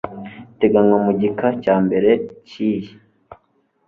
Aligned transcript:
biteganywa 0.49 0.97
mu 1.05 1.11
gika 1.19 1.47
cya 1.63 1.75
mbere 1.85 2.09
cy 2.47 2.53
iyi 2.69 2.91